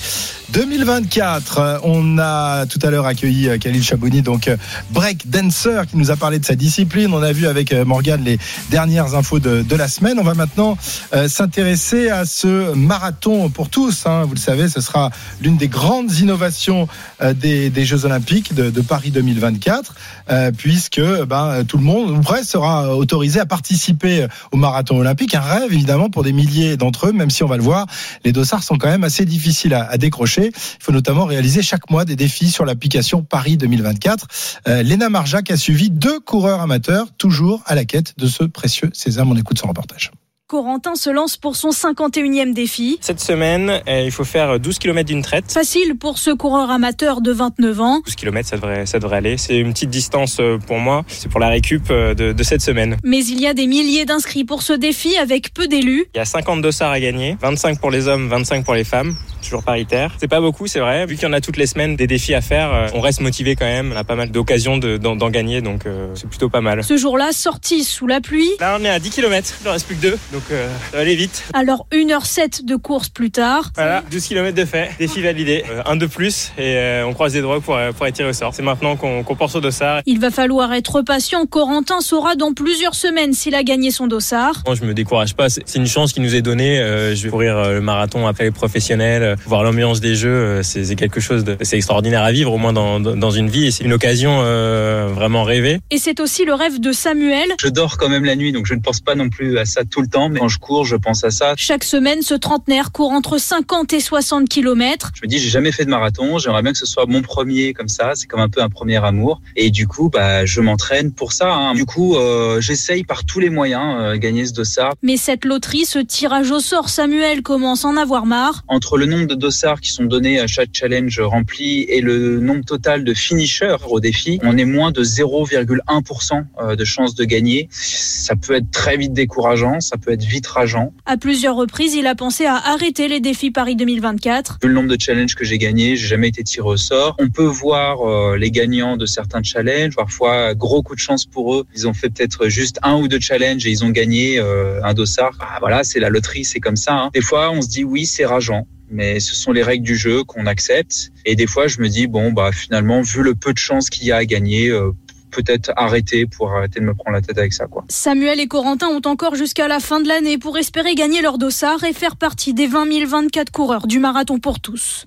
[0.55, 1.81] 2024.
[1.83, 4.49] On a tout à l'heure accueilli Khalil Chabouni, donc
[4.93, 7.13] break dancer, qui nous a parlé de sa discipline.
[7.13, 8.39] On a vu avec Morgan les
[8.71, 10.17] dernières infos de, la semaine.
[10.21, 10.79] On va maintenant
[11.13, 14.07] euh, s'intéresser à ce marathon pour tous.
[14.07, 14.27] Hein.
[14.27, 15.11] Vous le savez, ce sera
[15.43, 16.87] l'une des grandes innovations
[17.21, 19.95] euh, des, Jeux Olympiques de, Paris 2024,
[20.31, 25.35] euh, puisque ben, tout le monde, ou presque, sera autorisé à participer au marathon olympique.
[25.35, 27.87] Un rêve, évidemment, pour des milliers d'entre eux, même si on va le voir,
[28.25, 30.44] les dossards sont quand même assez difficiles à décrocher.
[30.49, 34.27] Il faut notamment réaliser chaque mois des défis sur l'application Paris 2024.
[34.69, 38.91] Euh, Léna Marjac a suivi deux coureurs amateurs, toujours à la quête de ce précieux
[38.93, 39.31] sésame.
[39.31, 40.11] On écoute son reportage.
[40.47, 42.99] Corentin se lance pour son 51e défi.
[43.01, 45.51] Cette semaine, il faut faire 12 km d'une traite.
[45.51, 48.03] Facile pour ce coureur amateur de 29 ans.
[48.05, 49.39] 12 km, ça devrait, ça devrait aller.
[49.39, 51.03] C'est une petite distance pour moi.
[51.09, 52.99] C'est pour la récup de, de, cette semaine.
[53.03, 56.05] Mais il y a des milliers d'inscrits pour ce défi avec peu d'élus.
[56.15, 57.39] Il y a 50 dossards à gagner.
[57.41, 60.17] 25 pour les hommes, 25 pour les femmes toujours paritaire.
[60.19, 61.07] C'est pas beaucoup, c'est vrai.
[61.07, 63.57] Vu qu'il y en a toutes les semaines des défis à faire, on reste motivé
[63.57, 63.93] quand même.
[63.95, 66.83] On a pas mal d'occasions d'en de, gagner, donc euh, c'est plutôt pas mal.
[66.85, 68.51] Ce jour-là, sortie sous la pluie.
[68.61, 70.97] Là, on est à 10 km, il en reste plus que deux, donc euh, ça
[70.97, 71.45] va aller vite.
[71.53, 73.71] Alors, 1h07 de course plus tard.
[73.75, 75.65] Voilà, 12 km de fait, défi validé.
[75.71, 78.33] Euh, un de plus, et euh, on croise les doigts pour, pour être tiré au
[78.33, 78.55] sort.
[78.55, 80.01] C'est maintenant qu'on qu porte au dossard.
[80.07, 81.47] Il va falloir être patient.
[81.47, 84.63] Corentin saura dans plusieurs semaines s'il a gagné son dossard.
[84.67, 85.49] Moi, je me décourage pas.
[85.49, 86.77] C'est une chance qui nous est donnée.
[87.15, 91.45] je vais courir le marathon après les professionnels, voir l'ambiance des jeux, c'est quelque chose
[91.45, 94.41] de, c'est extraordinaire à vivre au moins dans, dans une vie et c'est une occasion
[94.43, 95.81] euh, vraiment rêvée.
[95.91, 97.49] Et c'est aussi le rêve de Samuel.
[97.61, 99.83] Je dors quand même la nuit donc je ne pense pas non plus à ça
[99.85, 101.55] tout le temps mais quand je cours je pense à ça.
[101.57, 105.13] Chaque semaine ce trentenaire court entre 50 et 60 km.
[105.15, 107.73] Je me dis j'ai jamais fait de marathon, j'aimerais bien que ce soit mon premier
[107.73, 111.13] comme ça, c'est comme un peu un premier amour et du coup bah je m'entraîne
[111.13, 111.53] pour ça.
[111.53, 111.75] Hein.
[111.75, 114.95] Du coup euh, j'essaye par tous les moyens euh, gagner ce dossard.
[115.03, 118.65] Mais cette loterie, ce tirage au sort, Samuel commence à en avoir marre?
[118.69, 122.65] Entre le nombre de dossards qui sont donnés à chaque challenge rempli et le nombre
[122.65, 127.69] total de finishers au défi, on est moins de 0,1% de chances de gagner.
[127.71, 130.93] Ça peut être très vite décourageant, ça peut être vite rageant.
[131.07, 134.59] À plusieurs reprises, il a pensé à arrêter les défis Paris 2024.
[134.63, 137.17] Vu le nombre de challenges que j'ai gagnés, j'ai jamais été tiré au sort.
[137.19, 141.55] On peut voir euh, les gagnants de certains challenges, parfois gros coup de chance pour
[141.55, 141.67] eux.
[141.75, 144.95] Ils ont fait peut-être juste un ou deux challenges et ils ont gagné euh, un
[144.95, 145.33] dossard.
[145.41, 146.95] Ah, voilà, c'est la loterie, c'est comme ça.
[146.95, 147.11] Hein.
[147.15, 150.25] Des fois, on se dit oui, c'est rageant mais ce sont les règles du jeu
[150.25, 151.11] qu'on accepte.
[151.27, 154.07] Et des fois, je me dis bon, bah finalement, vu le peu de chance qu'il
[154.07, 154.69] y a à gagner.
[154.69, 154.93] Euh,
[155.35, 157.67] peut-être arrêter pour arrêter de me prendre la tête avec ça.
[157.67, 157.85] Quoi.
[157.89, 161.83] Samuel et Corentin ont encore jusqu'à la fin de l'année pour espérer gagner leur dossard
[161.83, 165.07] et faire partie des 20 024 coureurs du marathon pour tous.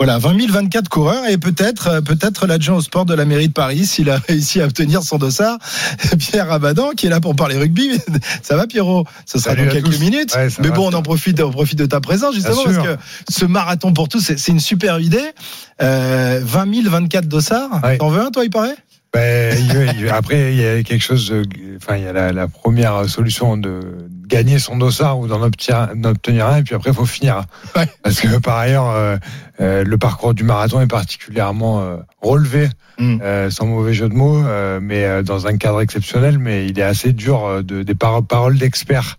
[0.00, 3.86] Voilà, 20 024 coureurs et peut-être peut-être l'adjoint au sport de la mairie de Paris
[3.86, 5.56] s'il a réussi à obtenir son dossard,
[6.18, 7.90] Pierre Abadan qui est là pour parler rugby.
[8.42, 9.04] Ça va Pierrot?
[9.24, 10.00] Ce sera Salut dans quelques tous.
[10.00, 10.34] minutes.
[10.34, 12.96] Ouais, Mais va, bon, on en profite, on profite de ta présence justement parce que
[13.30, 15.30] ce marathon pour tous, c'est une super idée.
[15.80, 17.80] Euh, 20 024 dossards.
[17.84, 17.96] Ouais.
[17.96, 18.76] T'en veux un, toi, il paraît?
[19.12, 19.56] Ben,
[20.10, 21.32] après, il y a quelque chose.
[21.76, 23.80] Enfin, il y a la, la première solution de
[24.34, 27.42] gagner son dossard ou d'en obtenir, obtenir un, et puis après, il faut finir.
[27.76, 27.86] Ouais.
[28.02, 29.16] Parce que par ailleurs, euh,
[29.60, 32.68] euh, le parcours du marathon est particulièrement euh, relevé,
[32.98, 33.18] Mm.
[33.22, 34.40] euh, sans mauvais jeu de mots,
[34.80, 36.38] mais dans un cadre exceptionnel.
[36.38, 39.18] Mais il est assez dur de, des paro- paroles d'experts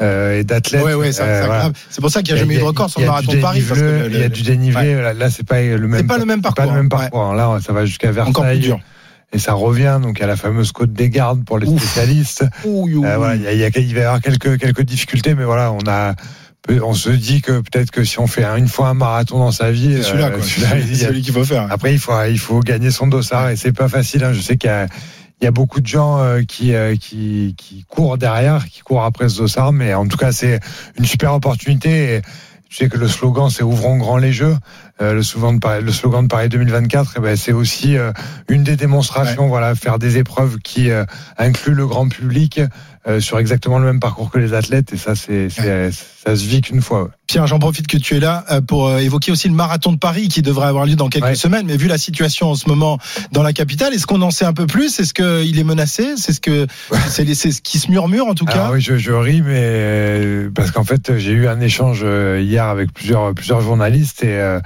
[0.00, 0.82] euh, et d'athlètes.
[0.84, 1.70] Ouais, ouais, c'est Euh, voilà.
[2.00, 3.62] pour ça qu'il n'y a jamais eu de record sur le marathon de Paris.
[3.68, 4.94] parce que dénivelé, le- le- il y a du dénivelé.
[4.96, 6.04] Là, là, c'est pas le même.
[6.08, 7.10] pas le même c'est Pas parcours, le même ouais.
[7.10, 7.34] parcours.
[7.34, 8.58] Là, ça va jusqu'à Encore plus Versailles.
[8.58, 8.80] dur.
[9.32, 11.78] Et ça revient donc à la fameuse côte des gardes pour les Ouf.
[11.80, 12.44] spécialistes.
[12.64, 14.58] Ouh, ouh, Euh, voilà, il y a- il y a- il va y avoir quelques
[14.58, 16.14] quelques difficultés, mais voilà, on a
[16.82, 19.50] on se dit que peut-être que si on fait un- une fois un marathon dans
[19.50, 20.42] sa vie, C'est celui-là, euh, quoi.
[20.42, 21.66] celui-là, il y C'est a- celui qu'il faut faire.
[21.70, 24.22] après, il faut, il faut gagner son dossard et c'est pas facile.
[24.22, 24.32] hein.
[24.32, 24.86] Je sais qu'il y a,
[25.40, 29.02] il y a beaucoup de gens euh, qui, euh, qui, qui courent derrière, qui courent
[29.02, 30.60] après ce dossard, mais en tout cas, c'est
[31.00, 32.14] une super opportunité.
[32.18, 32.22] Et
[32.72, 34.56] je sais que le slogan, c'est ouvrons grand les jeux.
[35.02, 38.12] Euh, le, slogan de Paris, le slogan de Paris 2024, eh ben, c'est aussi euh,
[38.48, 39.46] une des démonstrations.
[39.46, 41.04] Voilà, faire des épreuves qui euh,
[41.36, 42.62] incluent le grand public
[43.08, 44.92] euh, sur exactement le même parcours que les athlètes.
[44.92, 47.02] Et ça, c'est, ça se vit qu'une fois.
[47.04, 47.08] ouais.
[47.26, 49.98] Pierre, j'en profite que tu es là euh, pour euh, évoquer aussi le marathon de
[49.98, 51.34] Paris qui devrait avoir lieu dans quelques Ouais.
[51.34, 51.66] semaines.
[51.66, 52.98] Mais vu la situation en ce moment
[53.32, 55.00] dans la capitale, est-ce qu'on en sait un peu plus?
[55.00, 56.14] Est-ce qu'il est menacé?
[56.16, 56.66] C'est ce que
[57.08, 58.52] c'est ce qui se murmure en tout cas.
[58.54, 62.02] Alors oui, je, je ris, mais parce qu'en fait, j'ai eu un échange
[62.40, 64.58] hier avec plusieurs plusieurs journalistes et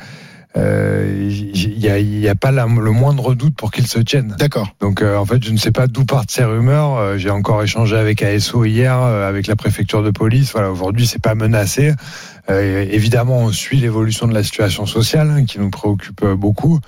[0.57, 4.35] il y a, il y a pas la- le moindre doute pour qu'il se tienne.
[4.38, 4.69] D'accord.
[4.81, 6.97] Donc euh, en fait, je ne sais pas d'où partent ces rumeurs.
[6.97, 10.53] Euh, J'ai encore échangé avec ASO hier, euh, avec la préfecture de police.
[10.53, 11.92] Voilà, aujourd'hui, c'est pas menacé.
[12.49, 16.81] Euh, évidemment, on suit l'évolution de la situation sociale hein, qui nous préoccupe euh, beaucoup.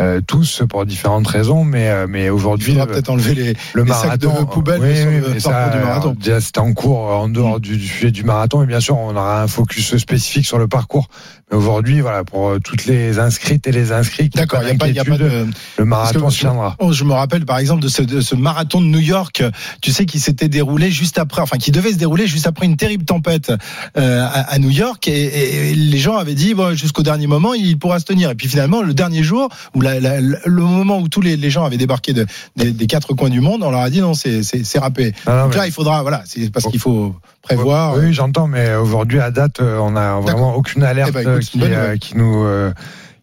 [0.00, 3.52] Euh, tous pour différentes raisons, mais euh, mais Il aujourd'hui faudra euh, peut-être enlever les,
[3.74, 6.16] le les sacs de marathon, poubelle oui, sur oui, le mais parcours ça, du marathon.
[6.40, 9.42] c'était en cours en dehors du, du sujet du marathon, et bien sûr, on aura
[9.42, 11.08] un focus spécifique sur le parcours.
[11.50, 14.88] Mais aujourd'hui, voilà, pour euh, toutes les inscrites et les inscrits, D'accord, il n'y a
[14.88, 15.46] il a pas de.
[15.76, 16.76] le marathon se tiendra.
[16.78, 19.42] Oh, je me rappelle par exemple de ce, de ce marathon de New York,
[19.82, 22.76] tu sais, qui s'était déroulé juste après, enfin qui devait se dérouler juste après une
[22.78, 23.52] terrible tempête
[23.98, 27.52] euh, à, à New York, et, et les gens avaient dit bon, jusqu'au dernier moment
[27.52, 28.30] il pourra se tenir.
[28.30, 31.50] Et puis finalement, le dernier jour, où la- la- le moment où tous les, les
[31.50, 32.26] gens avaient débarqué de-
[32.56, 35.12] des, des quatre coins du monde, on leur a dit non, c'est c'est- c'est râpé.
[35.26, 37.96] Non, Donc mais- là, il faudra, voilà, c'est parce qu'il faut prévoir.
[37.96, 41.40] Oui, j'entends, mais aujourd'hui, à date, on n'a vraiment aucune alerte Eh ben, écoute, euh,
[41.40, 41.98] qui, bonne euh, nouvelle.
[41.98, 42.72] qui nous euh,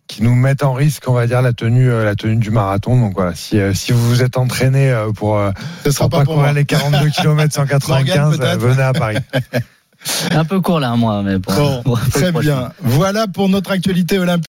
[0.08, 3.00] qui nous met en risque, on va dire, la tenue euh, la tenue du marathon.
[3.00, 5.40] Donc voilà, si euh, si vous vous êtes entrainé euh, pour
[5.84, 9.18] Ce sera pas courir les 42 km 195, Morgane, euh, peut-être venez à Paris.
[10.32, 11.54] Un peu court là, moi, mais bon.
[11.54, 12.48] Bon, Pour- pour le très prochain.
[12.48, 12.72] bien.
[12.82, 14.46] Voilà pour notre actualité olympique.